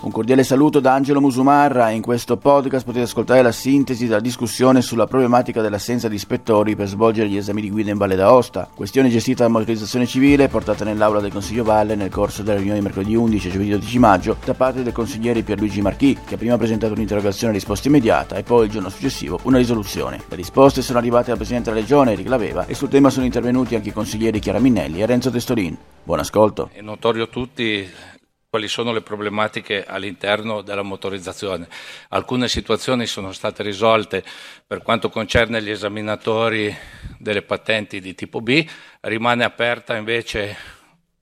[0.00, 1.90] Un cordiale saluto da Angelo Musumarra.
[1.90, 6.86] In questo podcast potete ascoltare la sintesi della discussione sulla problematica dell'assenza di ispettori per
[6.86, 8.70] svolgere gli esami di guida in Valle d'Aosta.
[8.72, 12.84] Questione gestita da motorizzazione civile portata nell'aula del Consiglio Valle nel corso della riunione di
[12.84, 16.56] mercoledì 11 e giovedì 12 maggio da parte del consigliere Pierluigi Marchi, che ha prima
[16.56, 20.22] presentato un'interrogazione a risposta immediata e poi il giorno successivo una risoluzione.
[20.28, 23.74] Le risposte sono arrivate dal Presidente della Regione, Eric Laveva, e sul tema sono intervenuti
[23.74, 25.76] anche i consiglieri Chiara Minnelli e Renzo Testolin.
[26.04, 26.70] Buon ascolto.
[26.72, 28.16] È notorio tutti
[28.50, 31.68] quali sono le problematiche all'interno della motorizzazione.
[32.08, 34.24] Alcune situazioni sono state risolte
[34.66, 36.74] per quanto concerne gli esaminatori
[37.18, 38.66] delle patenti di tipo B,
[39.00, 40.56] rimane aperta invece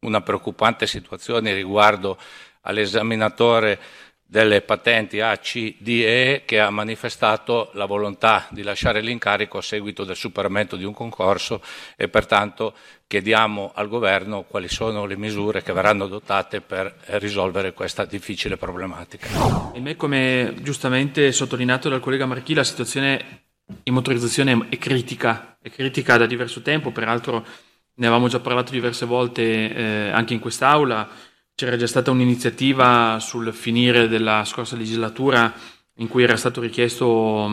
[0.01, 2.17] una preoccupante situazione riguardo
[2.61, 3.81] all'esaminatore
[4.29, 9.59] delle patenti A, C, D e E che ha manifestato la volontà di lasciare l'incarico
[9.59, 11.63] a seguito del superamento di un concorso
[11.95, 12.75] e pertanto
[13.07, 19.29] chiediamo al governo quali sono le misure che verranno adottate per risolvere questa difficile problematica.
[19.77, 23.45] me, come giustamente sottolineato dal collega Marchi, la situazione
[23.85, 27.47] in motorizzazione è critica, è critica da diverso tempo, peraltro
[27.95, 31.09] ne avevamo già parlato diverse volte eh, anche in quest'Aula
[31.57, 35.51] c'era già stata un'iniziativa sul finire della scorsa legislatura
[35.95, 37.51] in cui era stato richiesto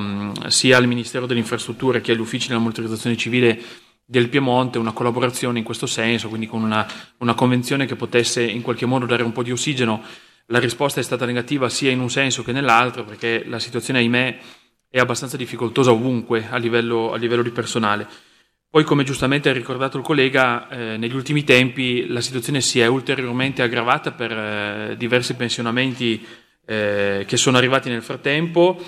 [0.47, 3.57] sia al Ministero delle Infrastrutture che agli uffici della motorizzazione civile
[4.03, 6.85] del Piemonte una collaborazione in questo senso, quindi con una,
[7.19, 10.03] una, convenzione che potesse in qualche modo dare un po' di ossigeno.
[10.47, 14.38] La risposta è stata negativa sia in un senso che nell'altro, perché la situazione, ahimè,
[14.89, 18.05] è abbastanza difficoltosa ovunque a livello, a livello di personale.
[18.73, 22.88] Poi, come giustamente ha ricordato il collega, eh, negli ultimi tempi la situazione si è
[22.88, 26.25] ulteriormente aggravata per eh, diversi pensionamenti
[26.66, 28.81] eh, che sono arrivati nel frattempo,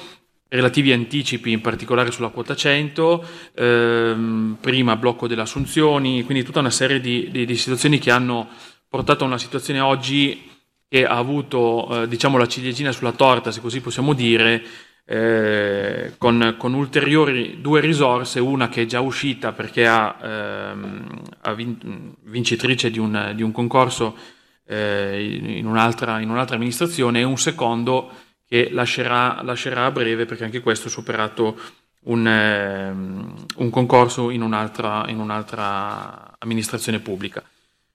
[0.48, 6.72] relativi anticipi in particolare sulla quota 100, ehm, prima blocco delle assunzioni, quindi tutta una
[6.72, 8.48] serie di, di, di, situazioni che hanno
[8.90, 10.50] portato a una situazione oggi
[10.90, 14.64] che ha avuto eh, diciamo, la ciliegina sulla torta, se così possiamo dire,
[15.06, 21.54] eh, con, con, ulteriori due risorse, una che è già uscita perché ha, ehm, ha
[21.54, 24.18] vin- vincitrice di un, di un concorso
[24.66, 28.12] eh, in, un'altra, in, un'altra, amministrazione e un secondo
[28.48, 31.60] che lascerà, lascerà a breve perché anche questo ha superato
[32.06, 37.44] un, ehm, un concorso in un'altra, in un'altra amministrazione pubblica.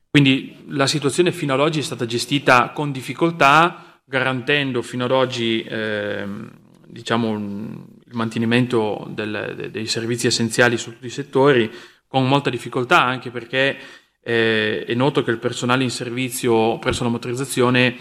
[0.09, 5.65] Quindi la situazione fino ad oggi è stata gestita con difficoltà, garantendo fino ad oggi
[5.69, 6.51] ehm,
[6.91, 11.71] diciamo, il mantenimento del, dei servizi essenziali su tutti i settori,
[12.07, 13.79] con molta difficoltà anche perché
[14.23, 17.97] eh, è noto che il personale in servizio presso la motorizzazione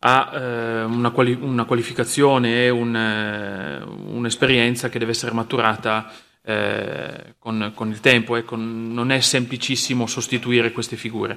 [0.00, 6.10] ha eh, una, quali- una, qualificazione e un, eh, un'esperienza che deve essere maturata
[6.44, 11.36] eh, con, con, il tempo, ecco, non è semplicissimo sostituire queste figure.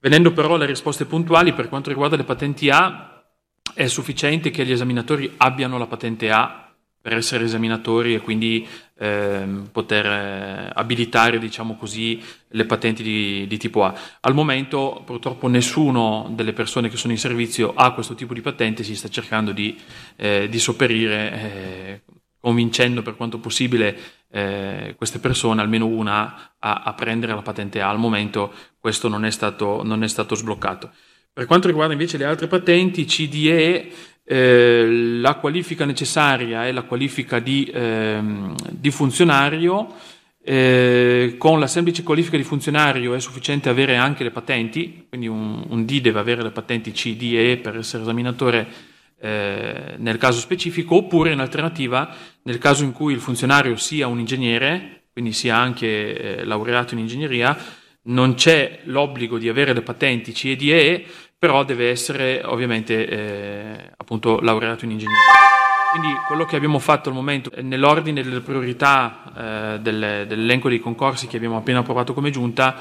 [0.00, 3.11] Venendo però alle risposte puntuali, per quanto riguarda le patenti A,
[3.74, 6.62] è sufficiente che gli esaminatori abbiano la patente A
[7.02, 8.66] per essere esaminatori e quindi
[8.96, 13.92] eh, poter eh, abilitare, diciamo così, le patenti di, di, tipo A.
[14.20, 18.84] Al momento purtroppo nessuno delle persone che sono in servizio ha questo tipo di patente,
[18.84, 19.76] si sta cercando di,
[20.14, 22.02] eh, di sopperire, eh,
[22.38, 23.96] convincendo per quanto possibile
[24.30, 27.88] eh, queste persone, almeno una, a, a, prendere la patente A.
[27.88, 30.92] Al momento questo non è stato, non è stato sbloccato.
[31.34, 33.90] Per quanto riguarda invece le altre patenti, CDE,
[34.22, 34.86] eh,
[35.18, 39.94] la qualifica necessaria è la qualifica di, ehm, di funzionario.
[40.44, 45.64] Eh, con la semplice qualifica di funzionario è sufficiente avere anche le patenti, quindi un,
[45.68, 48.66] un D deve avere le patenti C, D e E per essere esaminatore
[49.18, 54.18] eh, nel caso specifico, oppure in alternativa, nel caso in cui il funzionario sia un
[54.18, 57.56] ingegnere, quindi sia anche eh, laureato in ingegneria,
[58.04, 61.06] non c'è l'obbligo di avere le patenti C e D E,
[61.38, 65.20] però deve essere ovviamente eh, appunto laureato in ingegneria.
[65.92, 71.26] Quindi quello che abbiamo fatto al momento, nell'ordine delle priorità eh, del, dell'elenco dei concorsi
[71.26, 72.80] che abbiamo appena approvato come giunta,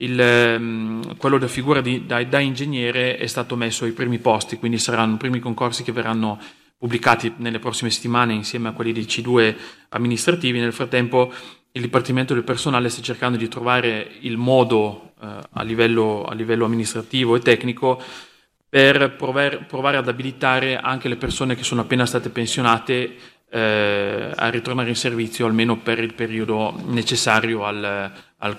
[0.00, 4.56] il, ehm, quello della figura di, da, da, ingegnere è stato messo ai primi posti,
[4.56, 6.38] quindi saranno i primi concorsi che verranno
[6.78, 9.54] pubblicati nelle prossime settimane insieme a quelli dei C2
[9.90, 10.60] amministrativi.
[10.60, 11.32] Nel frattempo
[11.78, 16.64] il Dipartimento del Personale sta cercando di trovare il modo eh, a, livello, a, livello,
[16.64, 18.02] amministrativo e tecnico
[18.68, 23.16] per provare, provare, ad abilitare anche le persone che sono appena state pensionate
[23.48, 28.56] eh, a ritornare in servizio almeno per il periodo necessario al, al,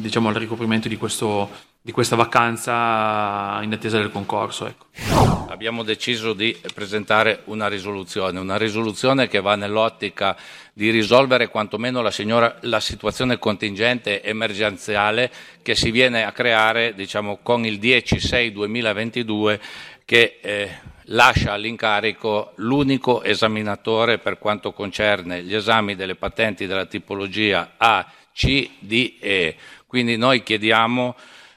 [0.00, 1.50] diciamo, al ricoprimento di, questo,
[1.80, 4.66] di, questa vacanza in attesa del concorso.
[4.66, 5.33] Ecco.
[5.54, 10.36] Abbiamo deciso di presentare una risoluzione, una risoluzione che va nell'ottica
[10.72, 15.30] di risolvere quantomeno la, signora, la situazione contingente emergenziale
[15.62, 19.60] che si viene a creare diciamo, con il 10-6-2022
[20.04, 20.70] che eh,
[21.04, 28.04] lascia all'incarico l'unico esaminatore per quanto concerne gli esami delle patenti della tipologia A,
[28.34, 29.54] C, D e.
[29.86, 31.14] Quindi noi chiediamo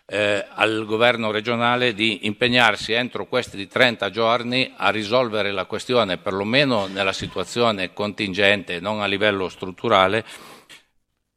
[0.09, 6.87] eh, al governo regionale di impegnarsi entro questi 30 giorni a risolvere la questione, perlomeno
[6.87, 10.23] nella situazione contingente, non a livello strutturale,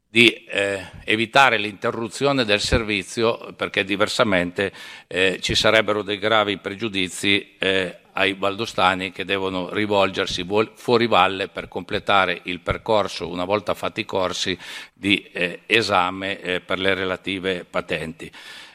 [0.07, 4.73] di eh, evitare l'interruzione del servizio perché diversamente
[5.07, 11.67] eh, ci sarebbero dei gravi pregiudizi eh, ai valdostani che devono rivolgersi fuori valle per
[11.67, 14.57] completare il percorso, una volta fatti i corsi,
[14.93, 18.31] di eh, esame eh, per le relative patenti.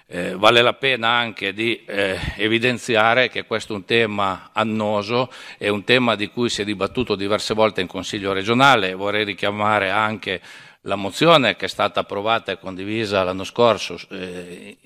[0.09, 5.69] Eh, vale la pena anche di eh, evidenziare che questo è un tema annoso, è
[5.69, 10.41] un tema di cui si è dibattuto diverse volte in Consiglio regionale, vorrei richiamare anche
[10.83, 14.77] la mozione che è stata approvata e condivisa l'anno scorso eh,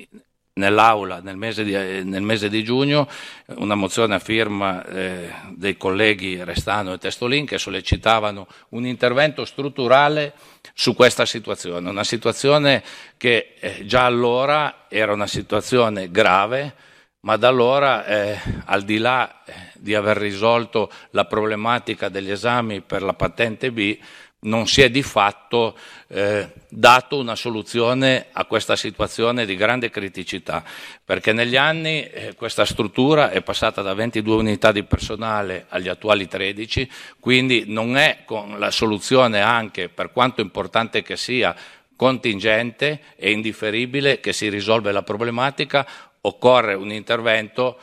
[0.60, 3.08] nell'Aula nel mese, di, nel mese, di, giugno,
[3.56, 10.34] una mozione a firma eh, dei colleghi Restano e Testolin che sollecitavano un intervento strutturale
[10.74, 12.82] su questa situazione, una situazione
[13.16, 16.74] che eh, già allora era una situazione grave,
[17.20, 22.80] ma da allora, eh, al di là eh, di aver risolto la problematica degli esami
[22.80, 23.98] per la patente B,
[24.40, 25.76] non si è di fatto
[26.08, 30.64] eh, dato una soluzione a questa situazione di grande criticità,
[31.04, 36.26] perché negli anni eh, questa struttura è passata da 22 unità di personale agli attuali
[36.26, 41.54] 13, quindi non è con la soluzione anche, per quanto importante che sia,
[41.94, 45.86] contingente e indifferibile che si risolve la problematica,
[46.22, 47.78] occorre un intervento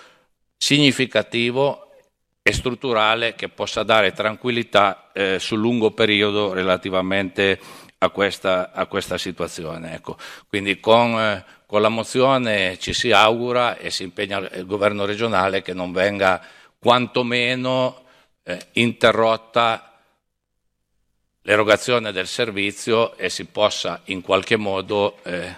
[0.57, 1.86] significativo
[2.47, 7.59] e strutturale che possa dare tranquillità eh, sul lungo periodo relativamente
[7.97, 9.95] a questa, a questa situazione.
[9.95, 10.17] Ecco.
[10.47, 15.61] Quindi con, eh, con, la mozione ci si augura e si impegna il governo regionale
[15.61, 16.41] che non venga
[16.79, 18.03] quantomeno
[18.43, 19.99] eh, interrotta
[21.41, 25.53] l'erogazione del servizio e si possa in qualche modo eh,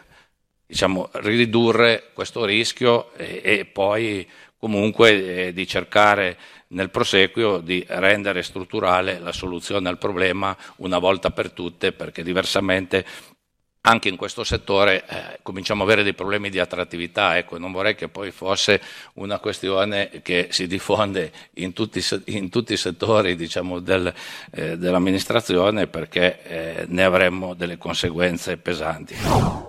[0.65, 4.27] diciamo, ridurre questo rischio e, e poi
[4.57, 6.37] comunque eh, di cercare
[6.69, 13.05] nel proseguio di rendere strutturale la soluzione al problema una volta per tutte, perché diversamente
[13.81, 17.95] anche in questo settore eh, cominciamo ad avere dei problemi di attrattività, ecco, non vorrei
[17.95, 18.81] che poi fosse
[19.13, 24.13] una questione che si diffonde in tutti, in tutti i settori diciamo, del,
[24.51, 29.15] eh, dell'amministrazione perché eh, ne avremmo delle conseguenze pesanti.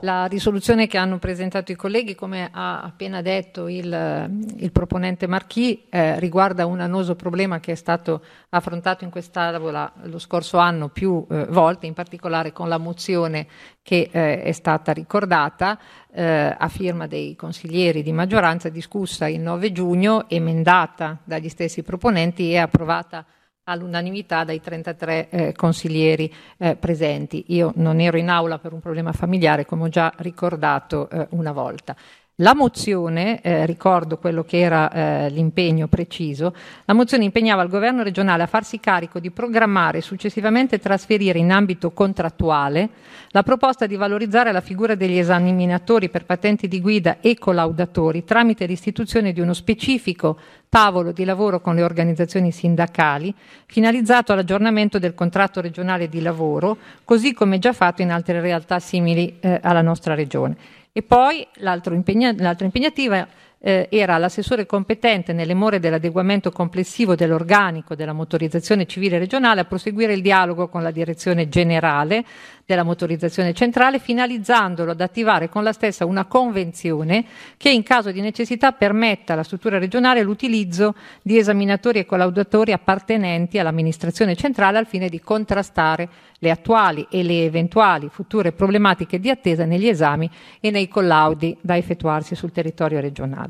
[0.03, 5.87] La risoluzione che hanno presentato i colleghi, come ha appena detto il, il proponente Marchi,
[5.89, 11.25] eh, riguarda un annoso problema che è stato affrontato in quest'Aula lo scorso anno più
[11.31, 13.47] eh, volte, in particolare con la mozione
[13.83, 15.79] che eh, è stata ricordata
[16.13, 22.51] eh, a firma dei consiglieri di maggioranza, discussa il 9 giugno, emendata dagli stessi proponenti
[22.51, 23.25] e approvata
[23.65, 27.45] all'unanimità dai 33 eh, consiglieri eh, presenti.
[27.49, 31.53] Io non ero in aula per un problema familiare, come ho già ricordato eh, una
[31.53, 31.95] volta.
[32.41, 36.55] La mozione, eh, ricordo quello che era eh, l'impegno preciso,
[36.87, 41.53] la mozione impegnava il governo regionale a farsi carico di programmare e successivamente trasferire in
[41.53, 42.89] ambito contrattuale
[43.33, 48.65] la proposta di valorizzare la figura degli esaminatori per patenti di guida e collaudatori tramite
[48.65, 50.39] l'istituzione di uno specifico
[50.71, 53.35] tavolo di lavoro con le organizzazioni sindacali
[53.67, 59.37] finalizzato all'aggiornamento del contratto regionale di lavoro, così come già fatto in altre realtà simili
[59.41, 60.79] eh, alla nostra regione.
[60.93, 63.29] E poi l'altra impegnativa
[63.63, 70.15] eh, era l'assessore competente nelle more dell'adeguamento complessivo dell'organico della motorizzazione civile regionale a proseguire
[70.15, 72.25] il dialogo con la direzione generale
[72.65, 77.25] della motorizzazione centrale, finalizzandolo ad attivare con la stessa una convenzione
[77.57, 83.59] che in caso di necessità permetta alla struttura regionale l'utilizzo di esaminatori e collaudatori appartenenti
[83.59, 89.65] all'amministrazione centrale al fine di contrastare le attuali e le eventuali future problematiche di attesa
[89.65, 93.50] negli esami e nei collaudi da effettuarsi sul territorio regionale.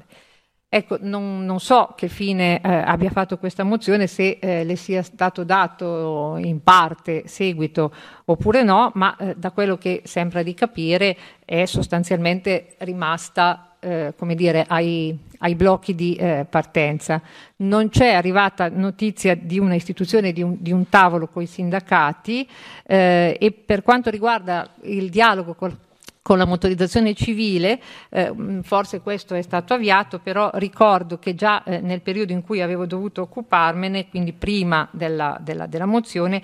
[0.73, 5.03] Ecco, non, non, so che fine eh, abbia fatto questa mozione, se eh, le sia
[5.03, 7.93] stato dato in parte seguito
[8.27, 14.37] oppure no, ma eh, da quello che sembra di capire è sostanzialmente rimasta eh, come
[14.37, 17.21] dire, ai, ai, blocchi di eh, partenza.
[17.57, 22.49] Non c'è arrivata notizia di una istituzione di un, di un tavolo con i sindacati
[22.87, 25.77] eh, e per quanto riguarda il dialogo col
[26.23, 31.81] con la motorizzazione civile, eh, forse questo è stato avviato, però ricordo che già eh,
[31.81, 36.43] nel periodo in cui avevo dovuto occuparmene, quindi prima della, della, della mozione,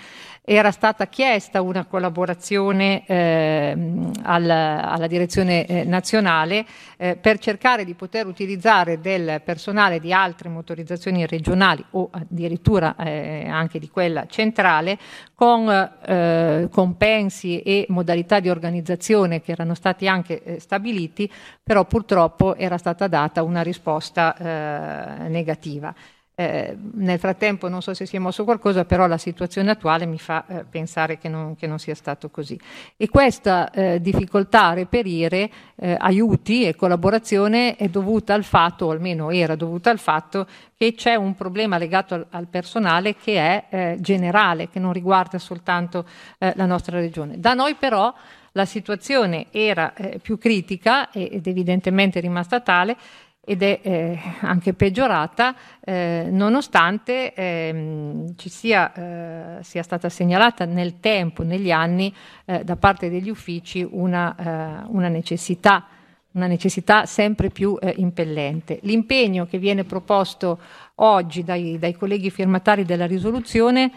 [0.48, 3.76] era stata chiesta una collaborazione eh,
[4.22, 6.64] alla, alla, direzione eh, nazionale
[6.96, 13.46] eh, per cercare di poter utilizzare del personale di altre motorizzazioni regionali o addirittura eh,
[13.48, 14.98] anche di quella centrale
[15.36, 21.30] con eh, compensi e modalità di organizzazione che erano stati anche eh, stabiliti,
[21.62, 24.34] però purtroppo era stata data una risposta
[25.28, 25.94] negativa.
[26.38, 30.18] Eh, nel frattempo non so se si è mosso qualcosa, però la situazione attuale mi
[30.18, 32.60] fa eh, pensare che non, che non, sia stato così.
[32.94, 38.90] E questa eh, difficoltà a reperire eh, aiuti e collaborazione è dovuta al fatto, o
[38.90, 43.64] almeno era dovuta al fatto, che c'è un problema legato al, al personale che è
[43.70, 46.04] eh, generale, che non riguarda soltanto
[46.36, 47.40] eh, la nostra regione.
[47.40, 48.12] Da noi però
[48.52, 52.96] la situazione era più critica ed evidentemente è rimasta tale
[53.48, 60.98] ed è eh, anche peggiorata eh, nonostante ehm, ci sia, eh, sia, stata segnalata nel
[60.98, 62.12] tempo, negli anni,
[62.44, 65.86] eh, da parte degli uffici una, eh, una, necessità,
[66.32, 68.80] una necessità, sempre più eh, impellente.
[68.82, 70.58] L'impegno che viene proposto
[70.96, 73.92] oggi dai, dai colleghi firmatari della risoluzione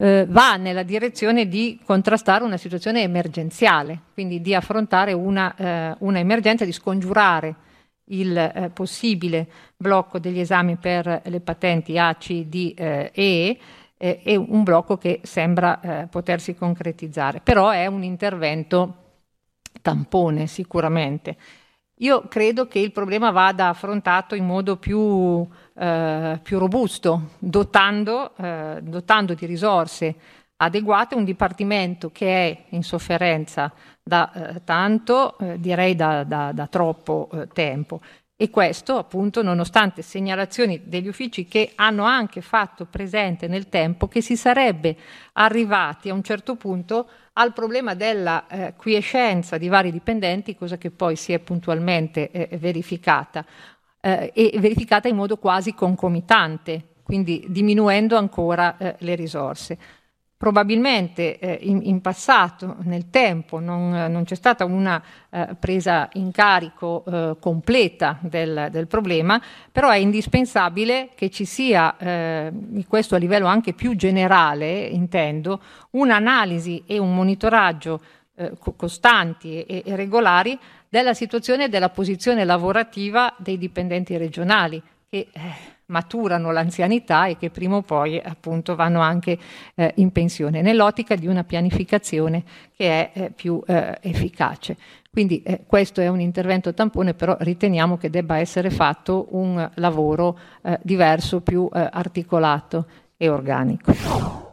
[0.00, 6.70] va nella direzione di contrastare una situazione emergenziale, quindi di affrontare una, una emergenza, di
[6.70, 7.56] scongiurare
[8.08, 13.58] il eh, possibile blocco degli esami per le patenti A, C, D eh, e
[14.00, 18.94] E è un blocco che sembra eh, potersi concretizzare, però è un intervento
[19.82, 21.36] tampone sicuramente.
[22.00, 28.78] Io credo che il problema vada affrontato in modo più, eh, più robusto, dotando, eh,
[28.82, 30.14] dotando di risorse
[30.60, 33.72] adeguate un dipartimento che è in sofferenza
[34.02, 38.00] da eh, tanto, eh, direi da, da, da troppo eh, tempo.
[38.40, 44.20] E questo appunto nonostante segnalazioni degli uffici che hanno anche fatto presente nel tempo che
[44.20, 44.96] si sarebbe
[45.32, 50.90] arrivati a un certo punto al problema della eh, quiescenza di vari dipendenti, cosa che
[50.92, 53.44] poi si è puntualmente eh, verificata
[54.00, 59.78] eh, e verificata in modo quasi concomitante, quindi diminuendo ancora eh, le risorse.
[60.38, 66.30] Probabilmente eh, in, in, passato, nel tempo, non, non c'è stata una eh, presa in
[66.30, 69.42] carico eh, completa del, del, problema,
[69.72, 72.52] però è indispensabile che ci sia, eh,
[72.86, 78.00] questo a livello anche più generale, intendo, un'analisi e un monitoraggio
[78.36, 80.56] eh, costanti e, e regolari
[80.88, 84.80] della situazione e della posizione lavorativa dei dipendenti regionali,
[85.10, 89.38] che eh, maturano l'anzianità e che prima o poi appunto vanno anche
[89.74, 92.42] eh, in pensione, nell'ottica di una pianificazione
[92.74, 94.76] che è eh, più eh, efficace.
[95.10, 100.38] Quindi eh, questo è un intervento tampone, però riteniamo che debba essere fatto un lavoro
[100.62, 103.92] eh, diverso, più eh, articolato e organico.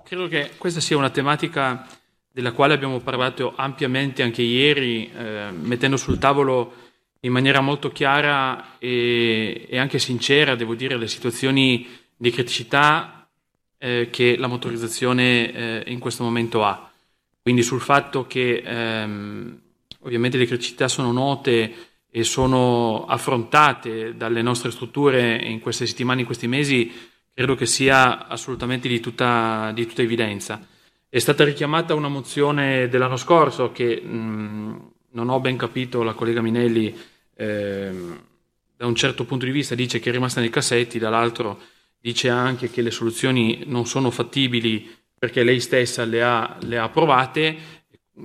[0.04, 1.86] Credo che questa sia una tematica
[2.32, 5.10] della quale abbiamo parlato ampiamente anche ieri,
[5.62, 6.85] mettendo sul tavolo
[7.26, 13.28] in maniera molto chiara e, e, anche sincera, devo dire, le situazioni di criticità
[13.80, 16.90] eh, che la motorizzazione eh, in questo momento ha.
[17.42, 19.60] Quindi sul fatto che ehm,
[20.02, 21.74] ovviamente le criticità sono note
[22.10, 26.92] e sono affrontate dalle nostre strutture in queste settimane, in questi mesi,
[27.34, 30.66] credo che sia assolutamente di tutta, di tutta evidenza.
[31.10, 36.42] È stata richiamata una mozione dell'anno scorso che mh, non ho ben capito la collega
[36.42, 38.22] Minelli Ehm,
[38.78, 41.60] da un certo punto di vista dice che è rimasta nei cassetti, dall'altro
[42.00, 44.88] dice anche che le soluzioni non sono fattibili
[45.18, 47.58] perché lei stessa le ha, le ha approvate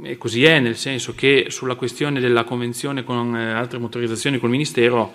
[0.03, 4.51] e così è, nel senso che sulla questione della convenzione con eh, altre motorizzazioni col
[4.51, 5.15] Ministero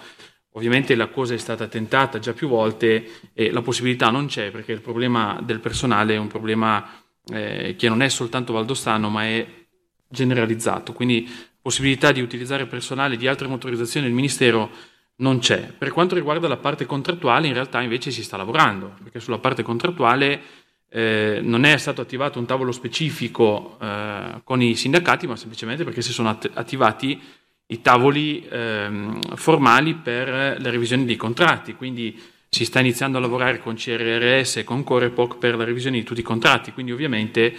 [0.51, 4.71] ovviamente la cosa è stata tentata già più volte e la possibilità non c'è perché
[4.71, 9.45] il problema del personale è un problema eh, che non è soltanto valdostano ma è
[10.07, 11.29] generalizzato, quindi
[11.65, 14.69] possibilità di utilizzare personale di altre motorizzazioni del Ministero
[15.15, 15.73] non c'è.
[15.75, 19.63] Per quanto riguarda la parte contrattuale, in realtà invece si sta lavorando, perché sulla parte
[19.63, 20.41] contrattuale
[20.91, 26.03] eh, non è stato attivato un tavolo specifico eh, con i sindacati, ma semplicemente perché
[26.03, 27.19] si sono att- attivati
[27.65, 31.73] i tavoli eh, formali per la revisione dei contratti.
[31.73, 36.03] Quindi si sta iniziando a lavorare con CRRS e con Corepoc per la revisione di
[36.03, 36.73] tutti i contratti.
[36.73, 37.55] Quindi ovviamente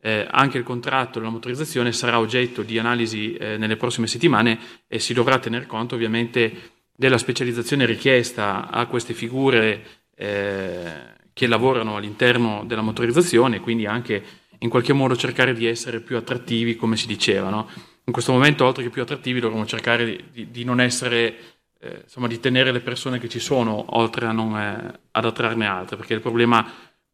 [0.00, 4.98] eh, anche il contratto della motorizzazione sarà oggetto di analisi eh, nelle prossime settimane e
[4.98, 9.82] si dovrà tener conto ovviamente della specializzazione richiesta a queste figure
[10.16, 10.92] eh,
[11.32, 14.22] che lavorano all'interno della motorizzazione, quindi anche
[14.58, 17.48] in qualche modo cercare di essere più attrattivi, come si diceva.
[17.48, 17.68] No?
[18.10, 21.36] in questo momento, oltre che più attrattivi, dovremmo cercare di, di, non essere,
[21.78, 25.66] eh, insomma, di tenere le persone che ci sono, oltre a non, eh, ad attrarne
[25.66, 26.68] altre, perché il problema,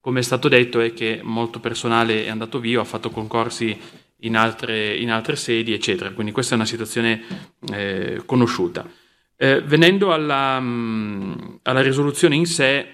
[0.07, 3.77] come è stato detto, è che molto personale è andato via, ha fatto concorsi
[4.19, 6.13] in altre, in altre sedi, eccetera.
[6.13, 7.25] Quindi questa è una situazione
[7.73, 8.89] eh, conosciuta.
[9.37, 11.33] Eh, venendo alla, mh, mm,
[11.63, 12.87] alla risoluzione in sé,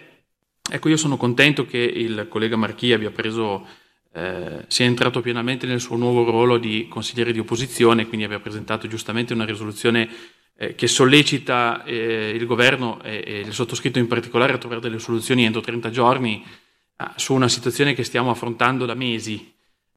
[0.67, 3.67] ecco, io sono contento che il collega Marchi abbia preso
[4.15, 8.89] eh, sia entrato pienamente nel suo nuovo ruolo di consigliere di opposizione, quindi abbia presentato
[8.89, 10.09] giustamente una risoluzione
[10.57, 14.99] eh, che sollecita eh, il governo e, e, il sottoscritto in particolare a trovare delle
[14.99, 16.43] soluzioni entro 30 giorni
[17.17, 19.55] su una situazione che stiamo affrontando da mesi.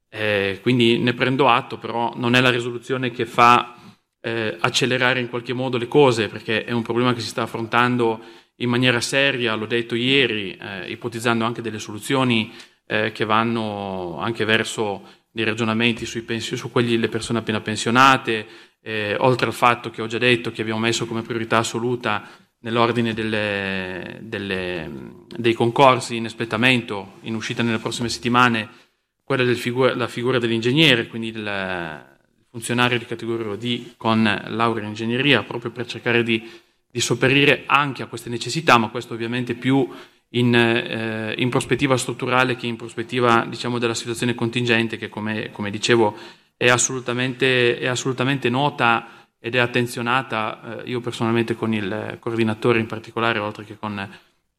[0.10, 3.76] Eh, quindi ne prendo atto, però non è la risoluzione che fa
[4.22, 8.22] eh, accelerare in qualche modo le cose, perché è un problema che si sta affrontando
[8.58, 12.52] in maniera seria, l'ho detto ieri, eh, ipotizzando anche delle soluzioni
[12.88, 18.48] eh, che vanno anche verso dei ragionamenti pensi- su quelli delle persone appena pensionate,
[18.82, 22.28] eh, oltre al fatto che ho già detto che abbiamo messo come priorità assoluta
[22.66, 24.90] nell'ordine delle, delle,
[25.38, 28.68] dei concorsi in espletamento, in uscita nelle prossime settimane,
[29.24, 32.06] quella della figura, figura dell'ingegnere, quindi il
[32.50, 36.44] funzionario di categoria D con laurea in ingegneria, proprio per cercare di,
[36.90, 39.88] di sopperire anche a queste necessità, ma questo ovviamente più
[40.30, 45.70] in, eh, in, prospettiva strutturale che in prospettiva diciamo, della situazione contingente che come, come
[45.70, 46.18] dicevo
[46.58, 52.88] è assolutamente, è assolutamente, nota ed è attenzionata eh, io personalmente con il coordinatore in
[52.88, 54.10] particolare oltre che con,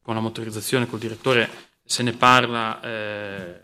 [0.01, 1.49] con la motorizzazione, col direttore
[1.83, 3.61] se ne parla eh,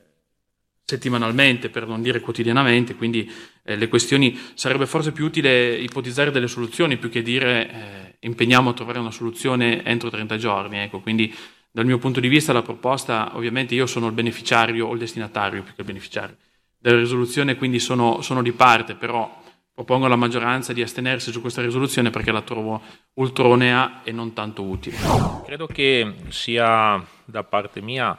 [0.84, 3.32] settimanalmente per non dire quotidianamente quindi
[3.64, 8.72] eh, le questioni sarebbe forse più utile ipotizzare delle soluzioni più che dire eh, impegniamo
[8.72, 11.34] a trovare una soluzione entro 30 giorni ecco, quindi
[11.72, 15.64] dal mio punto di vista la proposta, ovviamente io sono il beneficiario o il destinatario
[15.64, 16.36] più che il beneficiario.
[16.78, 19.43] Della risoluzione, quindi sono, sono di parte, però
[19.74, 22.82] propongo alla maggioranza di astenersi su questa risoluzione perché la trovo
[23.16, 24.98] ultronea e non tanto utile.
[25.46, 28.18] Credo che sia da parte mia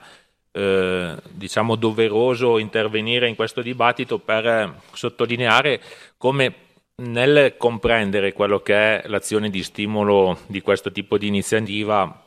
[0.51, 5.81] eh, diciamo doveroso intervenire in questo dibattito per sottolineare
[6.17, 6.55] come
[6.97, 12.23] nel comprendere quello che è l'azione di stimolo di questo tipo di iniziativa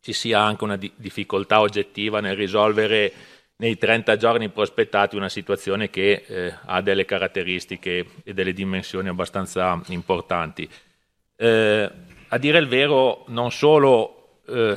[0.00, 3.12] ci sia anche una di- difficoltà oggettiva nel risolvere
[3.56, 9.80] nei 30 giorni prospettati una situazione che eh, ha delle caratteristiche e delle dimensioni abbastanza
[9.88, 10.68] importanti.
[11.36, 11.90] Eh,
[12.28, 14.74] a dire il vero, non solo eh,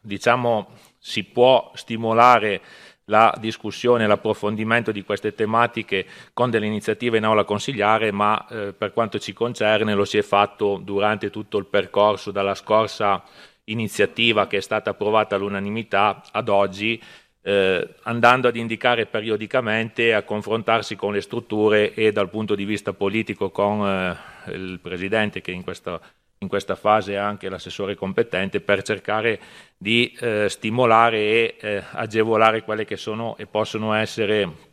[0.00, 2.60] diciamo, si può stimolare
[3.08, 8.72] la discussione e l'approfondimento di queste tematiche con delle iniziative in aula consigliare, ma eh,
[8.74, 13.22] per quanto ci concerne lo si è fatto durante tutto il percorso dalla scorsa
[13.64, 17.00] iniziativa che è stata approvata all'unanimità ad oggi,
[17.48, 22.92] eh, andando ad indicare periodicamente a confrontarsi con le strutture e dal punto di vista
[22.92, 25.98] politico con eh, il Presidente che in questa,
[26.40, 29.40] in questa, fase è anche l'assessore competente per cercare
[29.78, 34.66] di eh, stimolare e eh, agevolare quelle che sono e possono essere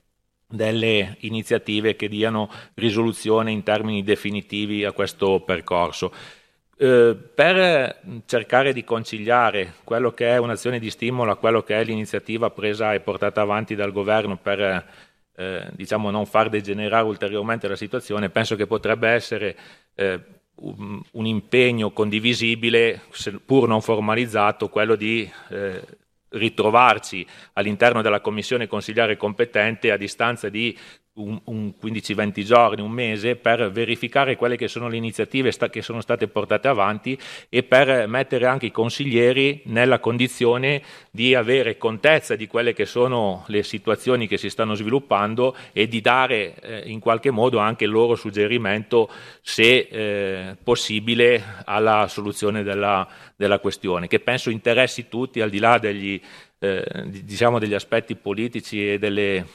[0.45, 6.11] delle iniziative che diano risoluzione in termini definitivi a questo percorso.
[6.77, 11.83] Eh, per cercare di conciliare quello che è un'azione di stimolo a quello che è
[11.85, 14.85] l'iniziativa presa e portata avanti dal governo per
[15.37, 19.55] eh, diciamo non far degenerare ulteriormente la situazione, penso che potrebbe essere
[19.95, 20.19] eh,
[20.55, 23.03] un, un, impegno condivisibile,
[23.45, 25.81] pur non formalizzato, quello di eh,
[26.29, 30.77] ritrovarci all'interno della commissione consigliare competente a distanza di
[31.15, 35.81] un, un 15-20 giorni, un mese, per verificare quelle che sono le iniziative sta- che
[35.81, 42.35] sono state portate avanti e per mettere anche i consiglieri nella condizione di avere contezza
[42.35, 46.99] di quelle che sono le situazioni che si stanno sviluppando e di dare eh, in
[46.99, 49.09] qualche modo anche il loro suggerimento,
[49.41, 55.77] se eh, possibile, alla soluzione della, della, questione, che penso interessi tutti al di là
[55.77, 56.19] degli,
[56.59, 59.45] eh, diciamo degli aspetti politici e delle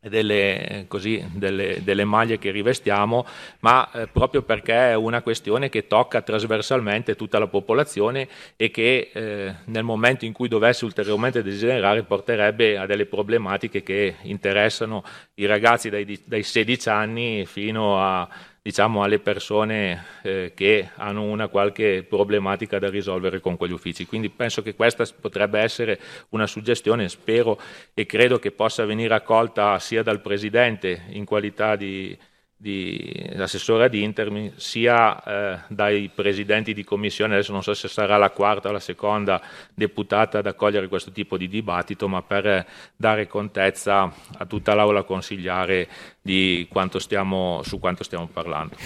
[0.00, 3.26] delle, così, delle, delle, maglie che rivestiamo,
[3.60, 9.10] ma eh, proprio perché è una questione che tocca trasversalmente tutta la popolazione e che
[9.12, 15.44] eh, nel momento in cui dovesse ulteriormente degenerare porterebbe a delle problematiche che interessano i
[15.44, 18.26] ragazzi dai, dai 16 anni fino a
[18.70, 24.06] diciamo, alle persone eh, che hanno una qualche problematica da risolvere con quegli uffici.
[24.06, 25.98] Quindi penso che questa potrebbe essere
[26.30, 27.60] una suggestione, spero
[27.92, 32.16] e credo che possa venire accolta sia dal Presidente in qualità di,
[32.60, 38.18] di, l'assessore ad intermi, sia eh, dai presidenti di commissione, adesso non so se sarà
[38.18, 39.40] la quarta o la seconda
[39.72, 45.88] deputata ad accogliere questo tipo di dibattito, ma per dare contezza a tutta l'aula consigliare
[46.20, 48.76] di quanto stiamo, su quanto stiamo parlando.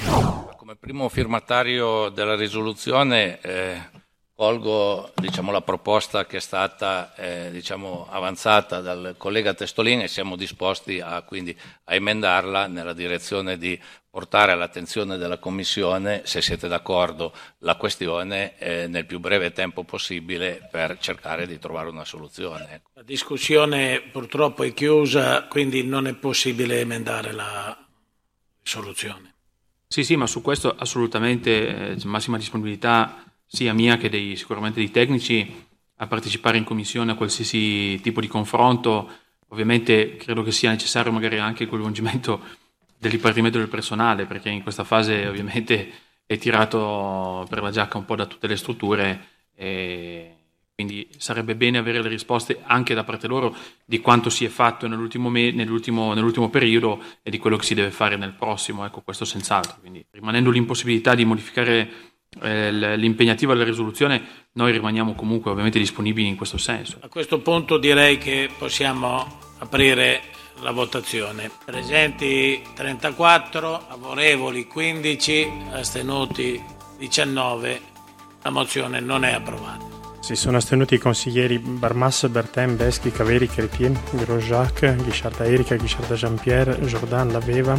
[0.57, 3.81] Come primo firmatario della risoluzione eh,
[4.35, 10.37] colgo diciamo, la proposta che è stata eh, diciamo, avanzata dal collega Testolin e siamo
[10.37, 17.33] disposti a, quindi, a emendarla nella direzione di portare all'attenzione della Commissione, se siete d'accordo,
[17.59, 22.69] la questione eh, nel più breve tempo possibile per cercare di trovare una soluzione.
[22.71, 22.91] Ecco.
[22.95, 27.77] La discussione purtroppo è chiusa, quindi non è possibile emendare la
[28.63, 29.35] risoluzione.
[29.89, 33.24] Sì, sì, ma su questo assolutamente eh, massima disponibilità
[33.55, 38.27] sia mia che dei, sicuramente dei tecnici a partecipare in commissione a qualsiasi tipo di
[38.27, 39.11] confronto.
[39.49, 42.41] Ovviamente credo che sia necessario magari anche il coinvolgimento
[42.99, 45.93] del Dipartimento del personale, perché in questa fase ovviamente
[46.27, 50.35] è tirato per la giacca un po' da tutte le strutture e
[50.75, 54.89] quindi sarebbe bene avere le risposte anche da parte loro di quanto si è fatto
[54.89, 59.03] nell'ultimo, me- nell'ultimo, nell'ultimo periodo e di quello che si deve fare nel prossimo, ecco
[59.03, 59.77] questo senz'altro.
[59.79, 66.59] Quindi rimanendo l'impossibilità di modificare l'impegnativa della risoluzione, noi rimaniamo comunque ovviamente disponibili in questo
[66.59, 66.99] senso.
[67.01, 70.21] A questo punto direi che possiamo aprire
[70.63, 71.51] la votazione.
[71.65, 76.63] Presenti 34, favorevoli 15, astenuti
[76.99, 77.81] 19.
[78.43, 79.93] La mozione non è approvata.
[80.21, 86.81] Si sono astenuti i consiglieri Barmas, Bertin, Beschi, Caveri, Chrétien, Grosjacques, Ghisciarda Erika, Ghisciarda Jean-Pierre,
[86.81, 87.79] Jordan Laveva,